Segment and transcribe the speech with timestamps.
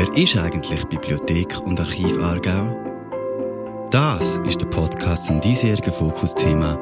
[0.00, 2.74] Wer ist eigentlich Bibliothek und Archiv Aargau?
[3.90, 6.78] Das ist der Podcast zum diesjährigen Fokusthema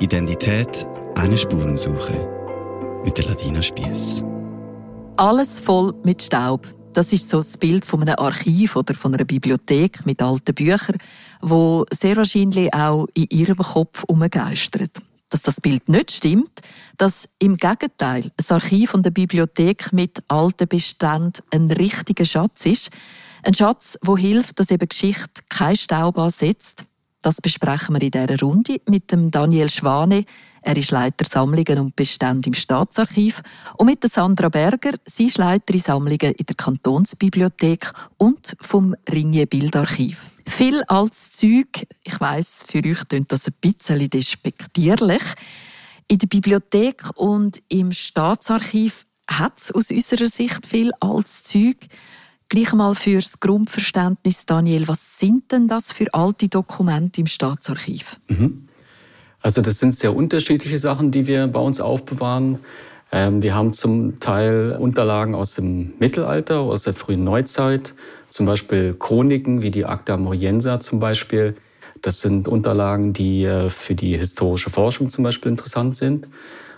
[0.00, 0.86] Identität,
[1.16, 4.22] eine Spurensuche mit der Ladina Spiess.
[5.16, 6.64] Alles voll mit Staub.
[6.92, 10.98] Das ist so das Bild von einem Archiv oder von einer Bibliothek mit alten Büchern,
[11.42, 14.92] wo sehr wahrscheinlich auch in ihrem Kopf umgeistert
[15.30, 16.60] dass das Bild nicht stimmt,
[16.98, 22.90] dass im Gegenteil ein Archiv und eine Bibliothek mit alten Beständen ein richtiger Schatz ist.
[23.42, 26.84] Ein Schatz, wo hilft, dass eben Geschichte kein Staub ansetzt.
[27.22, 30.24] Das besprechen wir in dieser Runde mit dem Daniel Schwane.
[30.62, 33.42] Er ist Leiter Sammlungen und Bestände im Staatsarchiv.
[33.78, 34.92] Und mit Sandra Berger.
[35.04, 40.30] Sie ist Leiterin Sammlungen in der Kantonsbibliothek und vom Ringier Bildarchiv.
[40.46, 45.22] Viel als Zeug, ich weiß, für euch klingt das ein bisschen despektierlich.
[46.08, 51.76] In der Bibliothek und im Staatsarchiv hat es aus unserer Sicht viel als Zeug.
[52.48, 58.18] Gleich mal fürs Grundverständnis, Daniel, was sind denn das für alte Dokumente im Staatsarchiv?
[58.26, 58.66] Mhm.
[59.42, 62.58] Also das sind sehr unterschiedliche Sachen, die wir bei uns aufbewahren.
[63.12, 67.94] Ähm, wir haben zum Teil Unterlagen aus dem Mittelalter, aus der frühen Neuzeit,
[68.28, 71.56] zum Beispiel Chroniken wie die Acta Moriensa zum Beispiel.
[72.02, 76.28] Das sind Unterlagen, die äh, für die historische Forschung zum Beispiel interessant sind.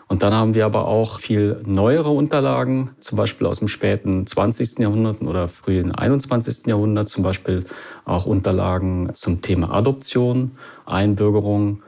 [0.09, 4.79] Und dann haben wir aber auch viel neuere Unterlagen, zum Beispiel aus dem späten 20.
[4.79, 6.67] Jahrhundert oder frühen 21.
[6.67, 7.65] Jahrhundert, zum Beispiel
[8.05, 10.53] auch Unterlagen zum Thema Adoption,
[10.85, 11.83] Einbürgerung,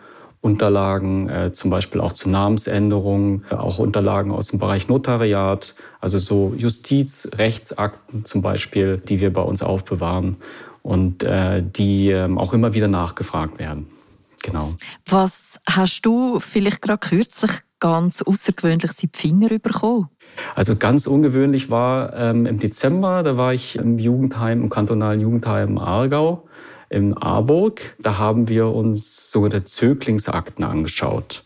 [0.45, 6.55] Unterlagen, äh, zum Beispiel auch zu Namensänderungen, auch Unterlagen aus dem Bereich Notariat, also so
[6.57, 10.37] Justiz, Rechtsakten zum Beispiel, die wir bei uns aufbewahren
[10.83, 13.89] und äh, die äh, auch immer wieder nachgefragt werden.
[14.43, 14.75] Genau.
[15.09, 20.11] Was hast du vielleicht gerade kürzlich ganz außergewöhnlich die Finger bekommen?
[20.55, 25.79] Also ganz ungewöhnlich war ähm, im Dezember, da war ich im Jugendheim, im kantonalen Jugendheim
[25.79, 26.47] Aargau
[26.95, 27.97] in Aarburg.
[28.01, 31.45] Da haben wir uns sogenannte Zöglingsakten angeschaut.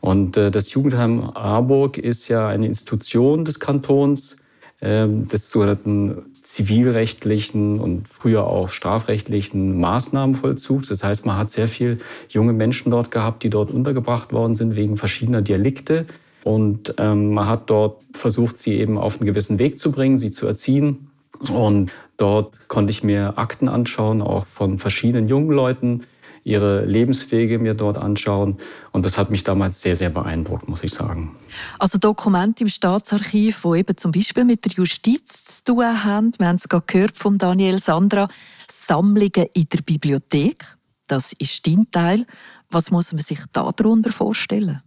[0.00, 4.36] Und äh, das Jugendheim Aarburg ist ja eine Institution des Kantons,
[4.80, 10.88] äh, des sogenannten zivilrechtlichen und früher auch strafrechtlichen Maßnahmenvollzugs.
[10.88, 14.76] Das heißt, man hat sehr viel junge Menschen dort gehabt, die dort untergebracht worden sind
[14.76, 16.06] wegen verschiedener Delikte.
[16.44, 20.30] Und ähm, man hat dort versucht, sie eben auf einen gewissen Weg zu bringen, sie
[20.30, 21.10] zu erziehen.
[21.52, 26.06] Und dort konnte ich mir Akten anschauen, auch von verschiedenen jungen Leuten,
[26.46, 28.58] ihre Lebenswege mir dort anschauen.
[28.92, 31.36] Und das hat mich damals sehr, sehr beeindruckt, muss ich sagen.
[31.80, 36.32] Also Dokumente im Staatsarchiv, die eben zum Beispiel mit der Justiz zu tun haben.
[36.38, 38.28] Wir haben es gerade gehört von Daniel Sandra.
[38.70, 40.64] Sammlungen in der Bibliothek.
[41.08, 42.26] Das ist dein Teil.
[42.70, 44.82] Was muss man sich darunter vorstellen?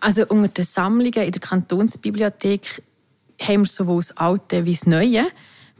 [0.00, 2.82] Also unter den Sammlungen in der Kantonsbibliothek
[3.40, 5.26] haben wir sowohl das Alte wie das Neue.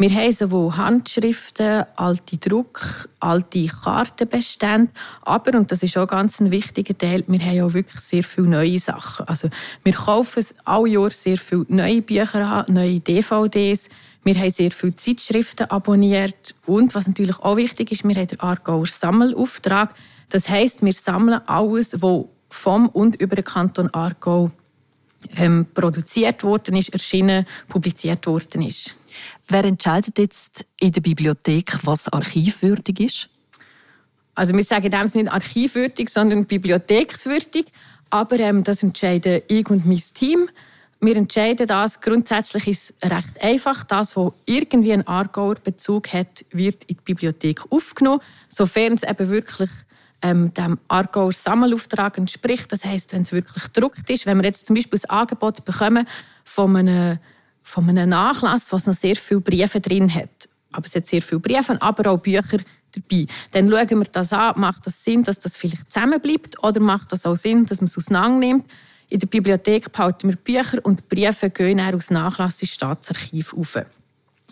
[0.00, 4.92] Wir haben sowohl Handschriften, alte Druck, alte Kartenbestände,
[5.22, 8.47] aber, und das ist auch ganz ein wichtiger Teil, wir haben auch wirklich sehr viele
[8.47, 9.26] neue Sachen.
[9.26, 9.48] Also
[9.82, 13.88] wir kaufen alle Jahr sehr viele neue Bücher an, neue DVDs,
[14.22, 18.38] wir haben sehr viele Zeitschriften abonniert und was natürlich auch wichtig ist, wir haben den
[18.38, 19.94] Aargauer Sammelauftrag.
[20.28, 24.53] Das heißt, wir sammeln alles, was vom und über den Kanton Aargau
[25.36, 28.94] ähm, produziert worden ist, erschienen, publiziert worden ist.
[29.48, 33.28] Wer entscheidet jetzt in der Bibliothek, was archivwürdig ist?
[34.34, 37.66] Also wir sagen dem nicht archivwürdig, sondern bibliothekswürdig.
[38.10, 40.48] Aber ähm, das entscheiden ich und mein Team.
[41.00, 42.00] Wir entscheiden das.
[42.00, 43.84] Grundsätzlich ist es recht einfach.
[43.84, 49.28] Das, was irgendwie einen Aargauer Bezug hat, wird in die Bibliothek aufgenommen, sofern es eben
[49.28, 49.70] wirklich
[50.22, 52.72] ähm, dem Aargauer Sammelauftrag entspricht.
[52.72, 56.06] Das heißt, wenn es wirklich gedruckt ist, wenn wir jetzt zum Beispiel das Angebot bekommen
[56.44, 57.18] von einem
[57.68, 60.48] von einem Nachlass, was noch sehr viele Briefe drin hat.
[60.72, 62.58] Aber es hat sehr viele Briefe, aber auch Bücher
[62.92, 63.26] dabei.
[63.52, 67.26] Dann schauen wir das an, macht das Sinn, dass das vielleicht zusammenbleibt oder macht das
[67.26, 68.64] auch Sinn, dass man es auseinander nimmt.
[69.10, 73.78] In der Bibliothek behalten wir Bücher und Briefe gehen dann aus Nachlass ins Staatsarchiv auf.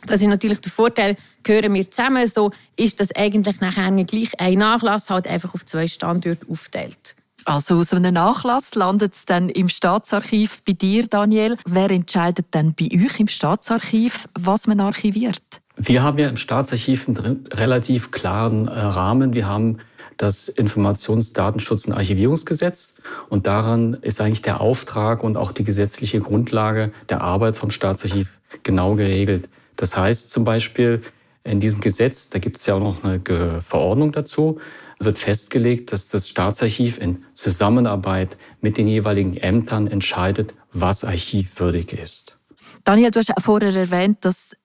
[0.04, 4.58] Das ist natürlich der Vorteil, gehören wir zusammen, so ist das eigentlich nachher gleich ein
[4.58, 7.16] Nachlass, halt einfach auf zwei Standorte aufteilt.
[7.44, 11.56] Also so einem Nachlass landet es dann im Staatsarchiv bei dir, Daniel.
[11.64, 15.42] Wer entscheidet dann bei euch im Staatsarchiv, was man archiviert?
[15.76, 19.32] Wir haben ja im Staatsarchiv einen relativ klaren äh, Rahmen.
[19.32, 19.78] Wir haben
[20.16, 22.96] das Informationsdatenschutz- und Archivierungsgesetz.
[23.28, 28.40] Und daran ist eigentlich der Auftrag und auch die gesetzliche Grundlage der Arbeit vom Staatsarchiv
[28.62, 29.48] genau geregelt.
[29.76, 31.02] Das heißt zum Beispiel,
[31.44, 34.58] in diesem Gesetz, da gibt es ja auch noch eine Verordnung dazu,
[34.98, 42.38] wird festgelegt, dass das Staatsarchiv in Zusammenarbeit mit den jeweiligen Ämtern entscheidet, was archivwürdig ist.
[42.84, 44.56] Daniel, du hast vorher erwähnt, dass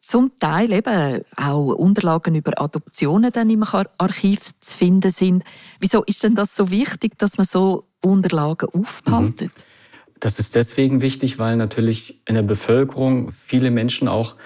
[0.00, 3.64] zum Teil eben auch Unterlagen über Adoptionen dann im
[3.98, 5.44] Archiv zu finden sind.
[5.80, 9.52] Wieso ist denn das so wichtig, dass man so Unterlagen aufbehaltet?
[9.56, 9.71] Mhm.
[10.22, 14.36] Das ist deswegen wichtig, weil natürlich in der Bevölkerung viele Menschen auch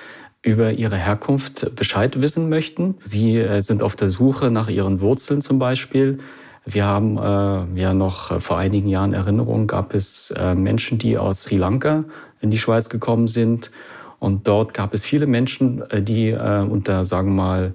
[0.41, 2.95] über ihre Herkunft Bescheid wissen möchten.
[3.03, 6.19] Sie äh, sind auf der Suche nach ihren Wurzeln zum Beispiel.
[6.65, 11.19] Wir haben äh, ja noch äh, vor einigen Jahren Erinnerungen, gab es äh, Menschen, die
[11.19, 12.05] aus Sri Lanka
[12.41, 13.71] in die Schweiz gekommen sind.
[14.19, 17.75] Und dort gab es viele Menschen, äh, die äh, unter, sagen wir mal,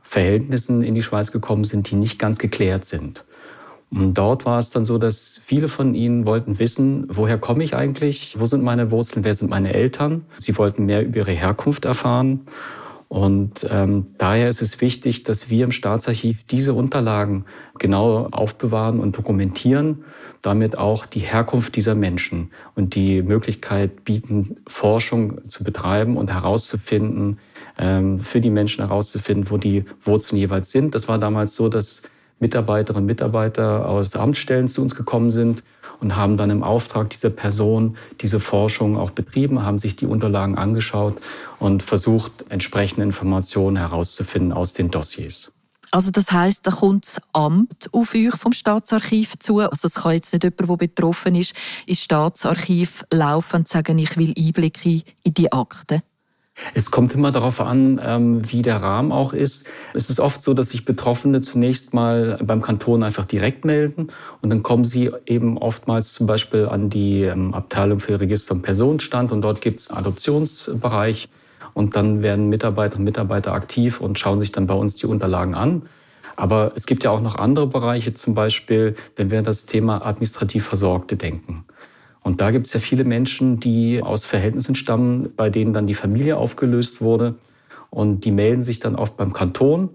[0.00, 3.26] Verhältnissen in die Schweiz gekommen sind, die nicht ganz geklärt sind.
[3.94, 7.76] Und dort war es dann so, dass viele von ihnen wollten wissen, woher komme ich
[7.76, 10.24] eigentlich, wo sind meine Wurzeln, wer sind meine Eltern.
[10.38, 12.46] Sie wollten mehr über ihre Herkunft erfahren.
[13.08, 17.44] Und ähm, daher ist es wichtig, dass wir im Staatsarchiv diese Unterlagen
[17.78, 20.04] genau aufbewahren und dokumentieren,
[20.40, 27.38] damit auch die Herkunft dieser Menschen und die Möglichkeit bieten, Forschung zu betreiben und herauszufinden,
[27.76, 30.94] ähm, für die Menschen herauszufinden, wo die Wurzeln jeweils sind.
[30.94, 32.00] Das war damals so, dass
[32.42, 35.62] Mitarbeiterinnen und Mitarbeiter aus Amtsstellen zu uns gekommen sind
[36.00, 40.58] und haben dann im Auftrag dieser Person diese Forschung auch betrieben, haben sich die Unterlagen
[40.58, 41.18] angeschaut
[41.60, 45.52] und versucht, entsprechende Informationen herauszufinden aus den Dossiers.
[45.92, 49.60] Also das heißt, da kommt das Amt auf euch vom Staatsarchiv zu.
[49.60, 51.54] Also es kann jetzt nicht jemand, der betroffen ist,
[51.86, 56.02] ins Staatsarchiv laufen und sagen, ich will Einblicke in die Akten.
[56.74, 59.66] Es kommt immer darauf an, ähm, wie der Rahmen auch ist.
[59.94, 64.08] Es ist oft so, dass sich Betroffene zunächst mal beim Kanton einfach direkt melden
[64.40, 68.62] und dann kommen sie eben oftmals zum Beispiel an die ähm, Abteilung für Register und
[68.62, 71.28] Personenstand und dort gibt es einen Adoptionsbereich
[71.74, 75.54] und dann werden Mitarbeiter und Mitarbeiter aktiv und schauen sich dann bei uns die Unterlagen
[75.54, 75.82] an.
[76.36, 80.64] Aber es gibt ja auch noch andere Bereiche, zum Beispiel, wenn wir das Thema administrativ
[80.64, 81.66] Versorgte denken.
[82.22, 85.94] Und da gibt es ja viele Menschen, die aus Verhältnissen stammen, bei denen dann die
[85.94, 87.36] Familie aufgelöst wurde.
[87.90, 89.90] Und die melden sich dann oft beim Kanton.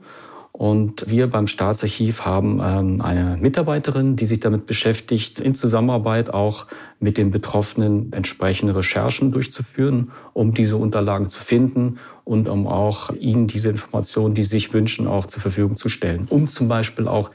[0.57, 6.65] Und wir beim Staatsarchiv haben ähm, eine Mitarbeiterin, die sich damit beschäftigt, in Zusammenarbeit auch
[7.00, 13.45] mit den Betroffenen entsprechende Recherchen durchzuführen, um diese Unterlagen zu finden und um auch ihnen
[13.45, 16.25] diese Informationen, die sie sich wünschen, auch zur Verfügung zu stellen.
[16.27, 17.29] Um zum Beispiel auch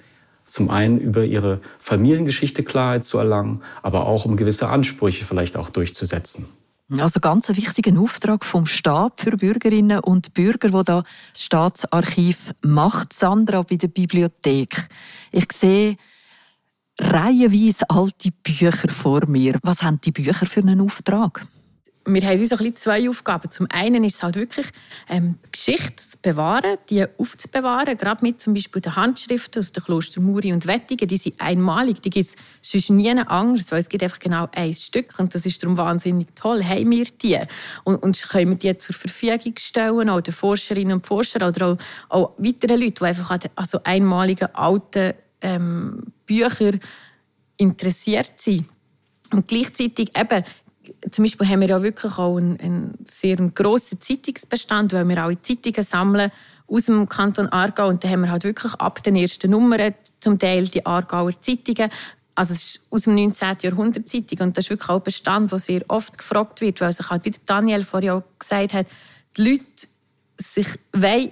[0.47, 5.71] zum einen über ihre Familiengeschichte Klarheit zu erlangen, aber auch um gewisse Ansprüche vielleicht auch
[5.71, 6.47] durchzusetzen.
[6.99, 12.53] Also ganz ein wichtiger Auftrag vom Staat für Bürgerinnen und Bürger, wo da das Staatsarchiv
[12.62, 14.89] macht, Sandra bei der Bibliothek.
[15.31, 15.97] Ich sehe
[17.00, 19.59] reihenweise alte Bücher vor mir.
[19.62, 21.47] Was haben die Bücher für einen Auftrag?
[22.05, 23.51] Wir haben so zwei Aufgaben.
[23.51, 24.67] Zum einen ist es halt wirklich,
[25.09, 30.21] ähm, Geschichte zu bewahren, die aufzubewahren, gerade mit zum Beispiel den Handschriften aus den Kloster
[30.21, 34.03] Muri und Wettigen, die sind einmalig, die gibt es sonst nie anders, weil es gibt
[34.03, 35.19] einfach genau ein Stück.
[35.19, 37.39] Und das ist darum wahnsinnig toll, haben wir die?
[37.85, 41.79] Und, und können wir die zur Verfügung stellen, auch den Forscherinnen und Forschern oder auch,
[42.09, 46.81] auch weiteren Leuten, die einfach an also einmaligen alten ähm, Büchern
[47.57, 48.67] interessiert sind.
[49.33, 50.45] Und gleichzeitig eben
[51.11, 55.32] zum Beispiel haben wir ja wirklich auch einen, einen sehr grossen Zeitungsbestand, weil wir auch
[55.43, 56.31] Zeitungen sammeln
[56.67, 60.38] aus dem Kanton Aargau und da haben wir halt wirklich ab den ersten Nummern zum
[60.38, 61.90] Teil die Aargauer Zeitungen
[62.34, 63.56] also es ist aus dem 19.
[63.61, 66.93] Jahrhundert Zeitung und das ist wirklich auch ein Bestand, der sehr oft gefragt wird, weil
[66.93, 68.87] sich halt, wie Daniel vorhin auch gesagt hat,
[69.37, 69.88] die Leute
[70.38, 70.67] sich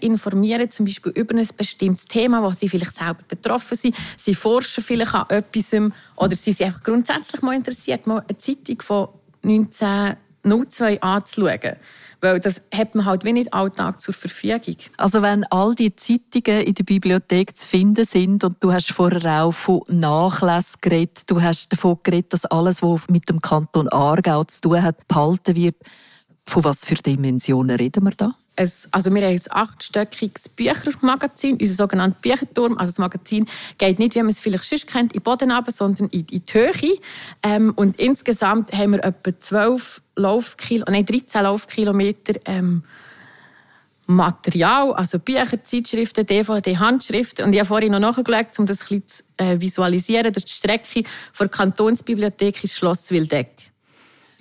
[0.02, 3.96] informieren zum Beispiel über ein bestimmtes Thema, wo sie vielleicht selber betroffen sind.
[4.16, 5.74] Sie forschen vielleicht an etwas
[6.16, 9.08] oder sie sind einfach grundsätzlich mal interessiert, mal eine Zeitung von
[9.42, 11.76] 1902 anzuschauen.
[12.22, 14.76] Weil das hat man halt wie nicht alltag zur Verfügung.
[14.98, 19.44] Also wenn all die Zeitungen in der Bibliothek zu finden sind und du hast vorher
[19.44, 24.44] auch von Nachlass geredet, du hast davon geredet, dass alles, was mit dem Kanton Aargau
[24.44, 25.76] zu tun hat, behalten wird.
[26.46, 28.34] Von was für Dimensionen reden wir da?
[28.60, 32.78] Ein, also wir haben ein achtstöckiges Büchermagazin, unser sogenannter Bücherturm.
[32.78, 33.46] Also das Magazin
[33.78, 36.42] geht nicht, wie man es vielleicht sonst kennt, in den Boden runter, sondern in, die
[36.50, 36.98] Höhe.
[37.42, 42.82] Ähm, und insgesamt haben wir etwa 12 Laufkilo, nein, 13 Laufkilometer ähm,
[44.06, 47.44] Material, also Bücher, Zeitschriften, DVD, Handschriften.
[47.44, 50.52] Und ich habe vorhin noch nachgeschaut, um das ein bisschen zu äh, visualisieren, dass die
[50.52, 53.69] Strecke von der Kantonsbibliothek ins Schloss Wildeck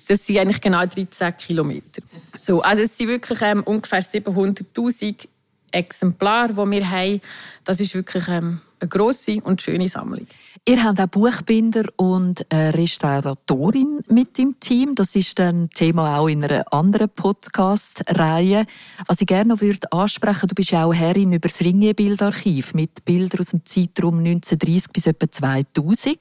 [0.07, 2.01] das sind eigentlich genau 13 Kilometer.
[2.33, 5.27] So, also es sind wirklich ähm, ungefähr 700'000
[5.71, 7.21] Exemplare, die wir haben.
[7.63, 10.27] Das ist wirklich ähm, eine grosse und schöne Sammlung.
[10.67, 14.93] Ihr habt auch Buchbinder und eine Restauratorin mit im Team.
[14.93, 18.65] Das ist ein Thema auch in einer anderen Podcast-Reihe.
[19.07, 23.03] Was ich gerne noch würde ansprechen du bist ja auch Herrin über das Ringier-Bildarchiv mit
[23.05, 26.17] Bildern aus dem Zeitraum 1930 bis etwa 2000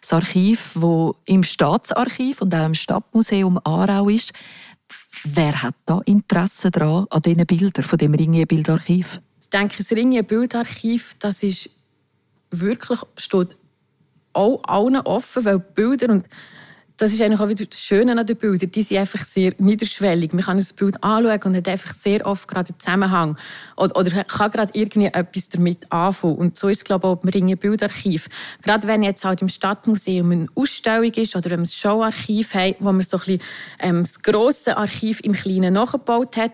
[0.00, 4.32] das Archiv, das im Staatsarchiv und auch im Stadtmuseum Aarau ist.
[5.24, 9.20] Wer hat da Interesse daran, an diesen Bildern, von dem Ringier Bildarchiv?
[9.40, 11.70] Ich denke, das Ringier Bildarchiv, das ist
[12.50, 13.56] wirklich, steht
[14.32, 16.26] auch allen offen, weil Bilder und
[16.98, 18.72] das ist eigentlich auch wieder das Schöne an den Bildern.
[18.72, 20.32] Die sind einfach sehr niederschwellig.
[20.32, 23.36] Man kann das Bild anschauen und hat einfach sehr oft gerade einen Zusammenhang.
[23.76, 26.36] Oder, oder kann gerade irgendwie etwas damit anfangen.
[26.36, 28.28] Und so ist es, glaube ich, auch beim Ringen Bildarchiv.
[28.62, 32.74] Gerade wenn jetzt halt im Stadtmuseum eine Ausstellung ist oder wenn wir ein Showarchiv haben,
[32.80, 33.42] wo man so ein bisschen,
[33.78, 36.52] ähm, das grosse Archiv im Kleinen nachgebaut hat,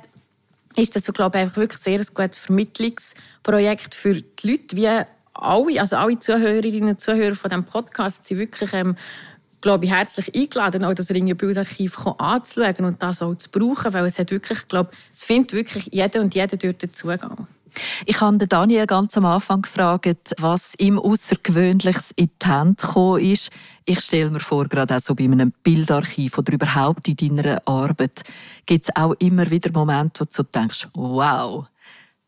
[0.76, 4.88] ist das, glaube ich, wirklich sehr ein gutes Vermittlungsprojekt für die Leute, wie
[5.34, 8.96] alle, also alle Zuhörerinnen und Zuhörer von diesem Podcast sind wirklich ähm,
[9.64, 14.04] glaube ich, herzlich eingeladen, auch das Ringe Bildarchiv anzuschauen und das auch zu brauchen, weil
[14.04, 17.48] es hat wirklich, glaube, es findet wirklich jeder und jeder dort den Zugang.
[18.04, 23.50] Ich habe Daniel ganz am Anfang gefragt, was ihm Außergewöhnliches in die Hände gekommen ist.
[23.86, 28.22] Ich stelle mir vor, gerade auch so bei einem Bildarchiv oder überhaupt in deiner Arbeit,
[28.66, 31.66] gibt es auch immer wieder Momente, wo du denkst, wow,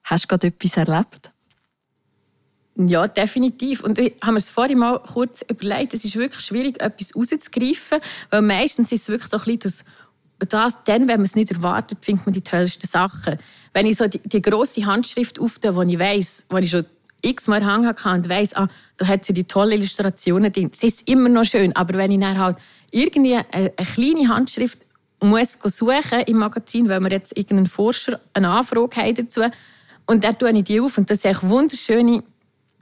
[0.05, 1.33] hast du gerade etwas erlebt?
[2.79, 3.83] Ja, definitiv.
[3.83, 8.01] Und ich habe mir es vorhin mal kurz überlegt, es ist wirklich schwierig, etwas rauszugreifen,
[8.31, 9.85] weil meistens ist es wirklich so ein bisschen
[10.39, 13.39] das, das dann, wenn man es nicht erwartet, findet man die tollsten Sachen.
[13.73, 16.85] Wenn ich so die, die grosse Handschrift aufteile, wo ich weiss, wo ich schon
[17.23, 18.69] x-mal hängen kann und weiss, ah,
[18.99, 20.71] da hat sie die tolle Illustrationen drin.
[20.73, 22.59] Es ist immer noch schön, aber wenn ich dann halt
[22.91, 24.81] irgendwie eine, eine kleine Handschrift
[25.21, 29.41] muss suchen im Magazin, weil wir jetzt irgendeinen Forscher eine Anfrage haben dazu,
[30.07, 32.23] und dann tue ich die auf und das sind wunderschöne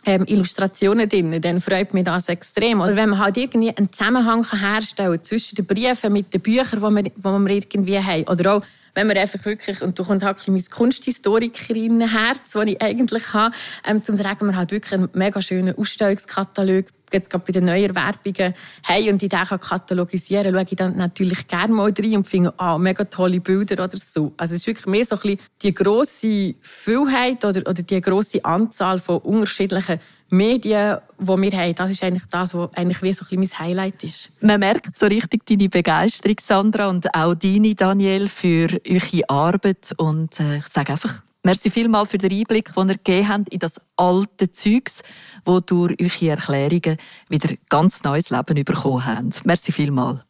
[0.07, 2.81] ähm, Illustrationen drin, dann freut mich das extrem.
[2.81, 6.81] Oder wenn man halt irgendwie einen Zusammenhang herstellen kann zwischen den Briefen mit den Büchern,
[6.81, 8.25] die wir, die wir irgendwie haben.
[8.25, 8.63] Oder auch,
[8.95, 13.55] wenn man einfach wirklich, und da kommt halt mein Kunsthistorikerinnenherz, das ich eigentlich habe,
[13.87, 17.95] ähm, zum sagen, wir halt wirklich einen mega schönen Ausstellungskatalog jetzt gerade bei den neuen
[17.95, 18.55] Werbungen
[18.85, 22.53] haben und ich den katalogisieren kann, schaue ich dann natürlich gerne mal rein und finde,
[22.59, 24.33] ah, mega tolle Bilder oder so.
[24.37, 28.45] Also es ist wirklich mehr so ein bisschen die grosse Vielheit oder, oder die grosse
[28.45, 33.25] Anzahl von unterschiedlichen Medien, die wir haben, das ist eigentlich das, was eigentlich wie so
[33.25, 34.31] ein bisschen mein Highlight ist.
[34.41, 39.95] Man merkt so richtig deine Begeisterung, Sandra, und auch deine, Daniel, für eure Arbeit.
[39.97, 43.59] Und äh, ich sage einfach Merci vielmals für den Einblick, den ihr gegeben habt in
[43.59, 45.03] das alte Zeugs,
[45.45, 46.97] wo durch eure Erklärungen
[47.29, 49.45] wieder ganz neues Leben bekommen habt.
[49.45, 50.21] Merci vielmals.